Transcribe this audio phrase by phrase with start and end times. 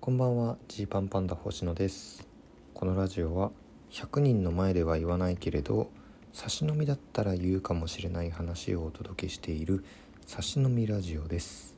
[0.00, 2.26] こんばんはジーパンパンダ星野です。
[2.72, 3.50] このラジオは
[3.90, 5.90] 100人の前では言わないけれど
[6.32, 9.84] 差し飲みだったら言うかもしれない話をお届けしている
[10.26, 11.76] 差し飲みラジオです。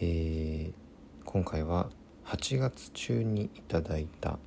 [0.00, 0.72] えー、
[1.26, 1.90] 今回は
[2.24, 4.38] 8月中にいただいた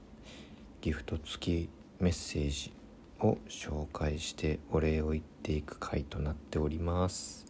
[0.82, 1.70] ギフト付き
[2.00, 2.74] メッセージ
[3.20, 7.46] を紹介してお礼を言っていく回となっております。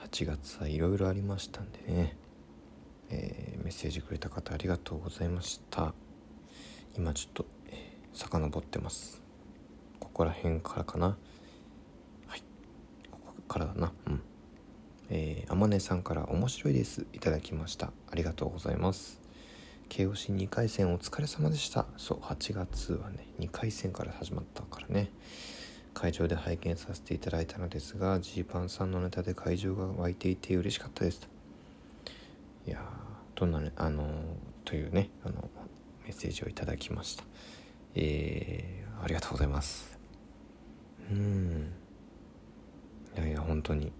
[0.00, 2.23] 8月はいろいろありましたんでね。
[3.10, 5.94] えー、メッセージくれた方ありがとうございました。
[6.96, 9.22] 今ちょっと、えー、遡ってます。
[10.00, 11.16] ここら辺からかな。
[12.26, 12.42] はい。
[13.10, 13.92] ここからだな。
[14.06, 14.22] うん。
[15.10, 17.06] えー、あまねさんから面白いです。
[17.12, 17.92] いただきました。
[18.10, 19.20] ありがとうございます。
[19.90, 21.86] KOC2 回戦お疲れ様でした。
[21.96, 25.10] そう8月はね2回戦から始まったからね。
[25.92, 31.33] 会場で拝見させていただいたのですがジーパンさんのネタで会場が湧いていて嬉しかったです。
[32.66, 32.80] いや
[33.34, 34.08] どんなねあの
[34.64, 35.50] というねあの
[36.04, 37.24] メッセージをいただきました。
[37.94, 39.98] えー、ありがとうございます。
[41.10, 41.72] うん。
[43.16, 43.92] いやいや本当に。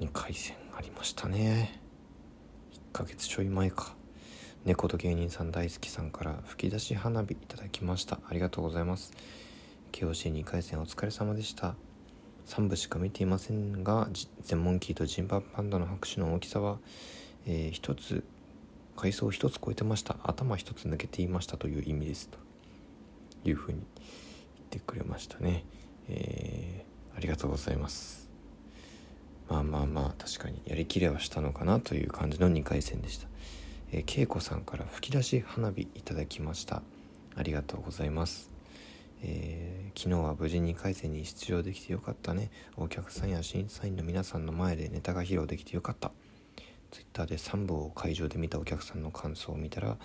[0.00, 1.80] 2回戦ありましたね。
[2.92, 3.94] 1ヶ月ちょい前か。
[4.64, 8.18] 猫と芸人さん大好きさんから吹き出し花火いただきました。
[8.28, 9.12] ありがとうございます。
[9.92, 11.74] KOC2 回戦お疲れ様でした。
[12.46, 14.08] 3部しか見ていませんが
[14.42, 16.78] 全モンキーとジンバパンダの拍手の大きさは、
[17.46, 18.24] えー、1つ
[18.96, 20.16] 階層1つ超えてました。
[20.22, 21.56] 頭1つ抜けていました。
[21.56, 22.28] という意味です。
[22.28, 22.38] と。
[23.44, 25.64] いうふうに言ってくれましたね、
[26.08, 28.30] えー、ありがとうございます。
[29.48, 31.80] まあまあまあ確かにやりきれはしたのかな。
[31.80, 33.26] という感じの2回戦でした、
[33.92, 36.82] えー、恵子さんから吹き出し花火いただきました。
[37.34, 38.51] ありがとうございます。
[39.24, 42.50] えー、昨日は無事2回戦に出場できてよかったね。
[42.76, 46.10] お客さんや審査員の皆さんの前でネタが披露できてよかった。
[46.90, 49.96] Twitter で3部を会場で見たお客さんの感想を見たら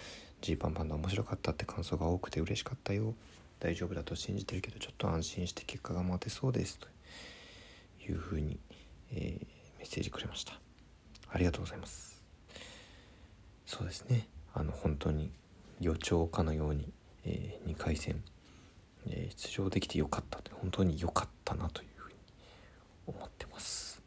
[0.42, 3.16] ジーパンパンダ面白かったって感想が多くて嬉しかったよ。
[3.60, 6.78] 大丈夫だと信じてるけどちょっと安心して結果が待てそうです。
[6.78, 6.88] と
[8.08, 8.60] いうふうに、
[9.12, 10.60] えー、メッセージくれました。
[11.30, 12.22] ありがとうございます。
[13.66, 14.28] そうですね。
[14.54, 15.32] あの本当に
[15.82, 16.94] 予兆かのように、
[17.26, 18.24] えー、2回戦
[19.10, 22.16] え出場できてよかった本当に良かったなというふうに
[23.08, 24.02] 思ってます、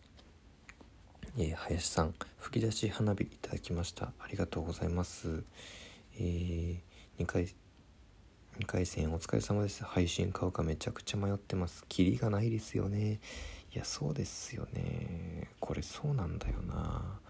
[1.38, 4.12] えー、林さん吹き出し花火いただきました。
[4.18, 5.44] ありがとうございます。
[6.16, 7.44] えー、2回
[8.58, 9.84] 2回戦お疲れ様です。
[9.84, 11.84] 配信買うかめちゃくちゃ迷ってます。
[11.88, 13.20] キリがないですよね。
[13.72, 15.48] いやそうですよね。
[15.60, 17.20] これそうなんだよな。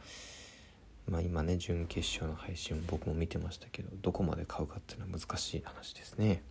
[1.06, 6.42] まあ今ね準決勝の配信僕も見てましたけどどこまで買うかっていうのは難しい話ですね。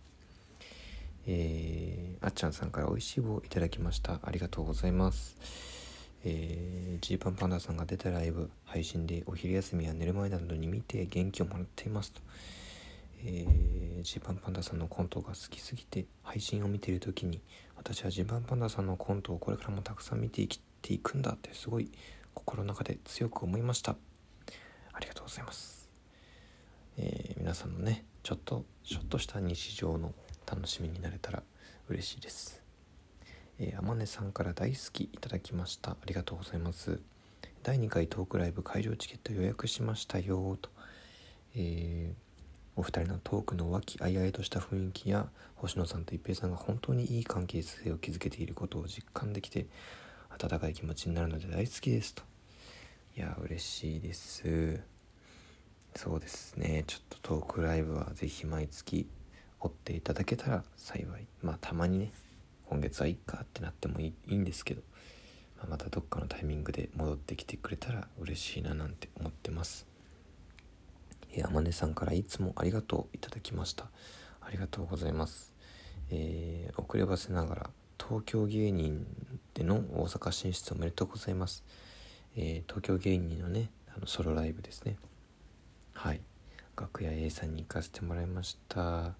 [1.26, 4.20] えー、あっちゃんさんから美味しい棒いただきました。
[4.22, 5.36] ありがとうございます。
[6.24, 12.20] えー、ジーパンパンダさんが出たライブ配信でお昼休みや寝る前などに見て元気をもらっていますと。
[13.22, 17.42] えー、ジーパンパンダさんのコントが好きすぎて配信を見ている時に
[17.76, 20.48] 私はジーパンパンダさんのコントをこれからもたくさん見ていっ
[20.80, 21.90] ていくんだってすごい
[22.32, 23.94] 心の中で強く思いました。
[24.92, 25.88] ありがとうございます、
[26.98, 30.12] えー、皆さんのねちょっとちょっとした日常の
[30.50, 31.44] 楽しみになれたら
[31.88, 32.60] 嬉しいです。
[33.60, 35.92] えー、あまねさんから大好きいただきました。
[35.92, 36.98] ありがとうございます。
[37.62, 40.70] 第2回トークライブ会場チケット予約しましたよと。
[41.54, 42.14] えー、
[42.74, 49.66] お二人のトークの和気あいあいとした雰囲気や星野さんと一平さんが本当にいい関係性を築けていることを実感できて
[50.30, 52.24] 温かい気持ちになるので大好きですと。
[53.16, 54.80] いや嬉しいです。
[55.94, 59.06] そうですねちょっとトークライブは是非毎月
[59.60, 61.26] 追っていただけたら幸い。
[61.42, 62.12] まあたまにね
[62.68, 64.82] 今月はいっかってなってもいいんですけど、
[65.58, 69.86] まあ、またどっかのタイミングで戻ってきてくれたら嬉しいななんて思ってます。
[71.32, 73.86] えー、ねさんからいつもありがとういただきました。
[74.40, 75.52] ありがとうございます。
[76.10, 79.06] えー、遅ればせながら東京芸人
[79.54, 81.62] での大阪進出おめでとうございます、
[82.34, 84.96] えー、東京芸人のねあのソロライブですね。
[85.92, 86.20] はい。
[86.76, 89.14] 楽屋 A さんに行かせてもらいました。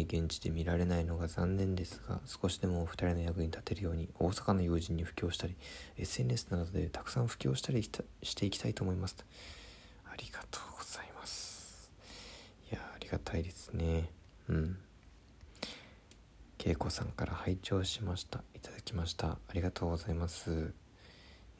[0.00, 5.54] 現地で見られないのが残念ですが少しでもお二人の役に立てるように大阪の友人に布教したり
[5.98, 9.16] SNS などでたくさん布教したりしていきたいと思います。
[10.10, 11.92] ありがとうございます。
[12.70, 14.10] いやありがたいですね。
[14.48, 14.78] うん。
[16.64, 18.42] 恵子さんから拝聴しました。
[18.54, 19.28] いただきました。
[19.28, 20.72] ありがとうございます。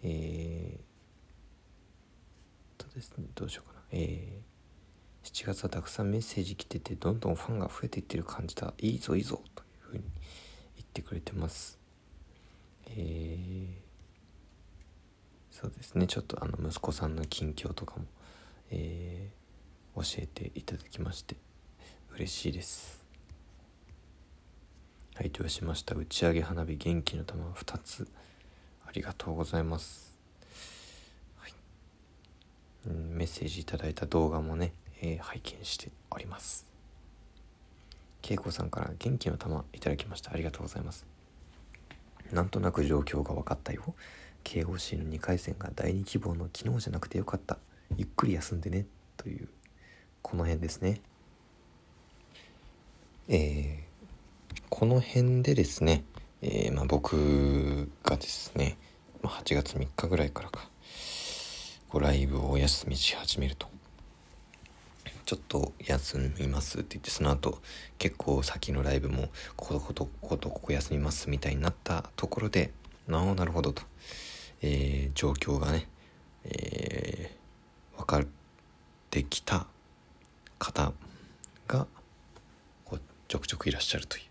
[0.02, 0.92] えー
[2.78, 3.80] とですねどうしようかな。
[3.92, 4.51] えー
[5.24, 8.74] 7月はたくさんメッセージ来ててどんどんファンが増えていってる感じだ。
[8.78, 10.04] いいぞいいぞというふうに
[10.76, 11.78] 言ってくれてます。
[12.88, 13.66] えー、
[15.50, 16.06] そうですね。
[16.06, 18.06] ちょっとあの息子さんの近況とかも、
[18.70, 21.36] えー、教えていただきまして
[22.14, 23.02] 嬉しいです。
[25.14, 25.94] 配当しました。
[25.94, 28.08] 打ち上げ花火元気の玉2つ。
[28.86, 30.18] ありがとうございます、
[31.38, 31.52] はい。
[32.88, 36.66] うん、メッセージいただいた動画もね、えー、拝見しております。
[38.22, 40.32] 恵子さんから元気の玉いただきました。
[40.32, 41.04] ありがとうございます。
[42.30, 43.94] なんとなく状況が分かったよ。
[44.44, 47.58] KOC の2回戦が第2希望の昨日じゃなくてよかった。
[47.96, 48.86] ゆっくり休んでね。
[49.16, 49.48] という
[50.22, 51.00] この辺ですね。
[53.28, 56.04] えー、この辺でですね、
[56.42, 58.78] えー、まあ、僕がですね、
[59.20, 60.68] まあ、8月3日ぐらいからか。
[61.88, 63.71] こうライブをお休みし始めると。
[65.32, 67.62] ちょっと休みますって言ってその後
[67.96, 72.70] 結構先のライブもこことこことここ休みますみたいになったところで
[73.08, 73.82] なおなるほどと、
[74.60, 75.88] えー、状況がね、
[76.44, 78.26] えー、分かっ
[79.08, 79.66] てきた
[80.58, 80.92] 方
[81.66, 81.86] が
[82.84, 84.24] こうちょくちょくいらっしゃるという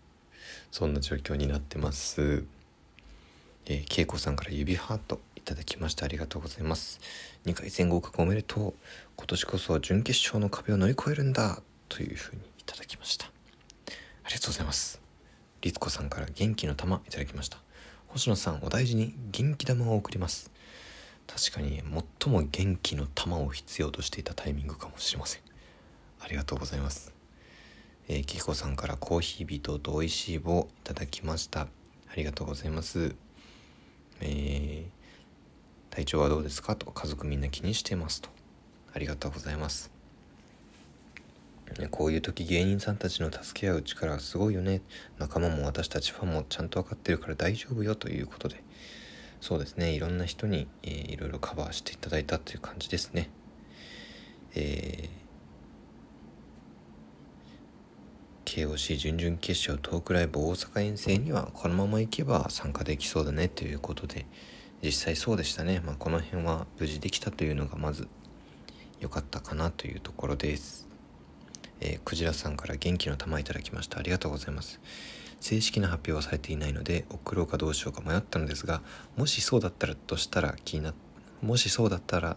[0.70, 2.44] そんな状況になってます。
[3.66, 7.00] えー、恵子さんから指ハートいただきましてありがとうございます。
[7.46, 8.74] 2回戦合格おめでとう。
[9.16, 11.60] 今年こそ準決勝の壁を乗り越えるんだ。
[11.88, 13.26] というふうにいただきました。
[13.26, 15.02] ありがとうございます。
[15.60, 17.58] 律子さんから元気の玉いただきました。
[18.06, 20.52] 星野さんお大事に元気玉を送ります。
[21.26, 21.82] 確かに
[22.22, 25.42] 最も元気の玉を必要としていたタイミングかもしれません。
[26.20, 27.12] ありがとうございます。
[28.06, 31.62] えー、きこさんからコーヒービートと美味しい棒いただきました。
[31.62, 31.68] あ
[32.14, 33.16] りがとうございます。
[34.20, 34.91] えー
[35.92, 38.30] 体調はどうですかと家族みんな気にしてますと。
[38.94, 39.90] ありがとうございます。
[41.90, 44.80] こういう時芸人さんたちの助け合う力はすごいよね。
[45.18, 48.64] 仲間も私たちファンもちゃんと分かってるから大丈夫よということで。
[49.42, 49.90] そうですね。
[49.92, 53.28] いろんな人に、えー、いろいろカバーしていただいたという感じですね。
[54.54, 55.22] えー
[58.46, 64.26] KOC 準々決勝トークライブ大阪遠征にはこのまま行けば参加できそうだねということで。
[64.82, 68.08] 実際そうでしたね、まあ、この辺は無事できたというのがまず
[69.00, 70.88] 良かったかなというところです、
[71.80, 73.98] えー、クジラさんから元気の玉いただきました。
[73.98, 74.80] ありがとうございます。
[75.40, 78.80] 正式な発表はされていないので送ろうかどうしようか迷ったのですが
[79.16, 80.94] もしそうだったらとしたら気にな
[81.42, 82.36] もしそうだったら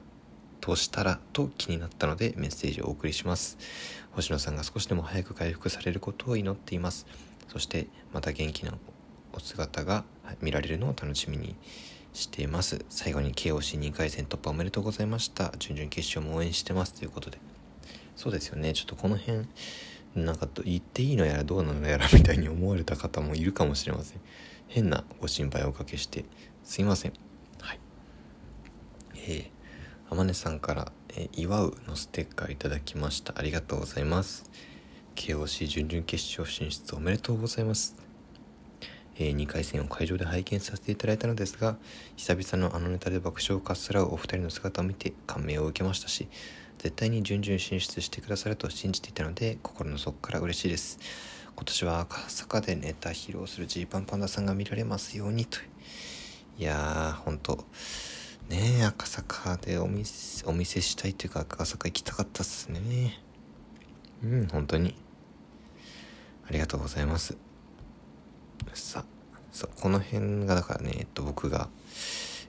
[0.59, 3.59] としたらと気になったのでメッセージをお送りします。
[4.13, 7.06] 星野さんが少しでも早く回復されることを祈っています。
[7.48, 8.74] そしてまた元気な
[9.33, 10.03] お姿が
[10.41, 11.56] 見られるのを楽しみに
[12.15, 12.83] しています。
[12.89, 15.53] 最後に KOC2 回戦突破おめでとうございました。
[15.59, 17.38] 準々決勝も応援してますということで。
[18.15, 18.73] そうですよね。
[18.73, 19.47] ちょっとこの辺、
[20.15, 24.21] なんか言っていいのやらどうなのやらみたいに思われた方もいるかもしれません。
[24.67, 26.25] 変なご心配をおかけして
[26.63, 27.13] すいません。
[27.59, 27.79] はい。
[29.15, 29.50] えー、
[30.09, 33.33] あまねさんから、えー、祝うのステッカーいただきました。
[33.38, 34.50] ありがとうございます。
[35.15, 38.05] KOC 準々決勝進出おめでとうございます。
[39.17, 41.77] えー、2回戦を会場で拝見させていただいたのですが
[42.15, 46.27] 久々のあのネタで爆笑をかっさらうお二人の姿を見て感銘を受けましたし
[46.77, 51.00] 絶対に順々進出してくださると信じていたので心の底から嬉しいです。
[51.56, 55.57] 今年は赤坂でネタ披露するジーパンパンダさんが見られますようにと。
[56.57, 57.65] いやーほんと
[58.50, 63.19] ねえ赤坂でお見せお見せしたいというか赤坂行きたかったっすね。
[64.24, 64.95] うん本当に。
[66.48, 67.45] ありがとうございます。
[68.74, 69.05] さ
[69.51, 71.69] そうこの辺がだからね、えっと、僕が、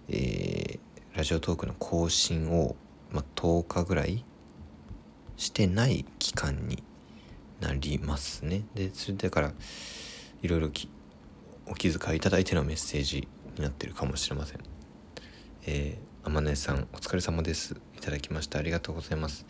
[0.08, 0.78] えー、
[1.16, 2.74] ラジオトークの更新を、
[3.12, 4.24] まあ、10日ぐらい
[5.36, 6.82] してない期間に
[7.60, 8.64] なりますね。
[8.74, 9.52] でそれだから
[10.42, 10.70] いろいろ
[11.66, 14.60] お気遣いいただいてのメッセージになってるかもしれません。
[15.66, 17.76] えー、天音さんお疲れ様です。
[17.96, 19.46] いただきましてありがとうございます。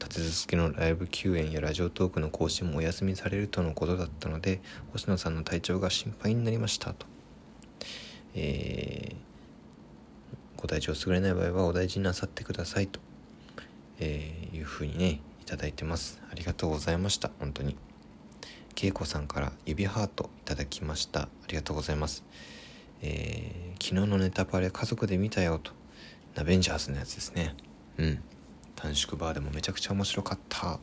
[0.00, 4.60] 立て続けのライブ休演やラジオトークの更新もお休みされるとのことだったので
[4.92, 7.06] 星野さんの体調が心配になりましたと、
[8.34, 13.00] えー、ご体調優れない場合はお大事になさってくださいと、
[13.98, 16.20] えー、いうふうにねいただいてます。
[16.28, 17.30] ありがとうございました。
[17.38, 17.76] 本当に。
[18.74, 21.20] 恵子さんから指ハートいただきました。
[21.22, 22.24] ありがとうございます。
[23.00, 25.70] えー、昨日のネタバレ家族で見たよと。
[26.34, 27.54] ナベンジャーズのやつですね。
[27.96, 28.22] うん。
[28.76, 30.68] 短縮バーでもめちゃくちゃ面白かった。
[30.74, 30.78] あ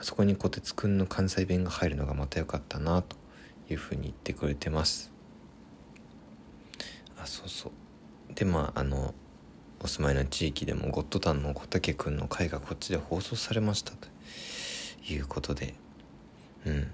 [0.00, 3.16] そこにこてつくんの関西弁が入るのがまた良かったなと
[3.70, 5.12] いうふうに言ってくれてます。
[7.16, 8.34] あそうそう。
[8.34, 9.14] でまああの
[9.80, 14.08] お住まいの地域でもゴッドタンの小竹くんの回がこっちで放送されましたと
[15.08, 15.74] いうことで。
[16.66, 16.88] うん。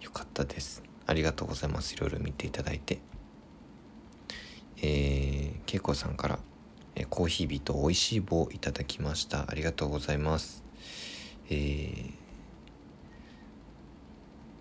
[0.00, 0.82] よかったです。
[1.06, 1.94] ありがとうございます。
[1.94, 3.00] いろいろ見ていただいて。
[4.82, 6.38] えー、けいこさんから
[7.00, 9.46] えコーヒービと美味しい棒いただきました。
[9.48, 10.62] ありがとうございます。
[11.48, 12.12] えー、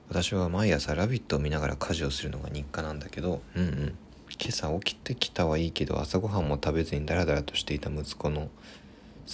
[0.08, 3.96] 私は毎朝「ラビット!」を見ながら家事をするのが日課なんだけどうんうん。
[4.40, 8.50] 今朝起きてきたはいいけど朝ごはんも食べずにダラダラとしていた息子の好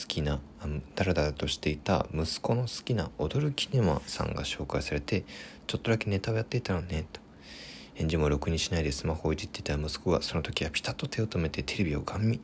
[0.07, 0.39] きな
[0.95, 5.25] ダラダラとしていた息子の好きな踊るキネマさんが紹介されて
[5.67, 7.21] ちょっとだけネタをやっていたのねと。
[7.93, 12.41] 返事もろくにしないでスマホをいじっていた息子がその時はピタッと手を止めてテレビをガン見。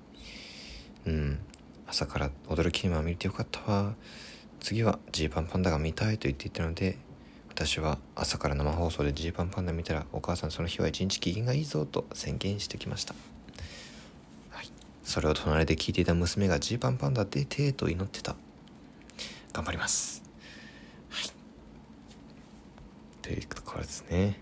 [1.05, 1.39] うん。
[1.87, 3.95] 朝から踊るキネマを見れてよかったわ。
[4.61, 6.97] 次はジーパンパンダが見たいと言っていたので
[7.49, 13.15] 私は朝から生放送でジーパンパンダ見たらお母さんその日は一日機嫌がいいぞと宣言してきました。
[14.51, 14.71] はい。
[15.03, 18.35] それを隣で聞いていた娘がジーパンパンダ出てと祈ってた。
[19.51, 20.23] 頑張ります。
[21.09, 21.31] はい。
[23.21, 24.39] というところですね。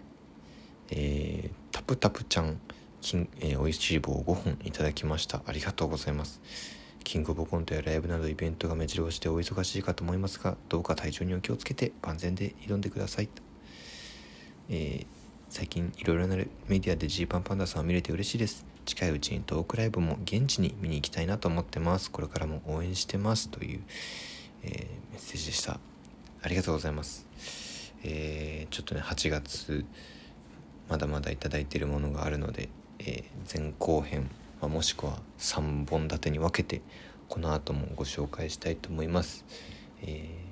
[0.92, 2.60] えー、タプタプちゃん。
[3.02, 5.42] 金、えー、おいしい棒5本いただきました。
[5.46, 6.42] ありがとうございます。
[7.04, 13.30] キングオブコントやライブなどイベントが目白押しでお忙しいかと思いますがどうか体調にお気をつけて万全で挑んでください。
[14.70, 15.06] えー、
[15.50, 18.66] 最近いろいろなメディアでジーパンパンダさんを見れて嬉しいです。
[18.86, 22.12] 近いうちにトークライブも現地に見に行きたいなと思ってます。
[22.12, 23.50] これからも応援してます。
[23.50, 23.82] という、
[24.64, 25.80] えー、メッセージでした。
[26.42, 27.28] ありがとうございます、
[28.04, 29.86] えー、ちょっとね8月
[30.88, 34.30] まだまだ頂いているものがあるので、えー、前後編、
[34.62, 36.82] まあ、もしくは3本立てに分けて
[37.28, 39.46] この後もご紹介したいと思います、
[40.02, 40.50] え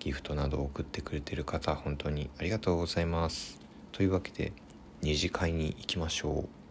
[0.00, 3.60] ギフトなどを送ってくれてる方本当にありがとうございます。
[3.92, 4.52] というわけで
[5.00, 6.61] 二次会に行きましょう。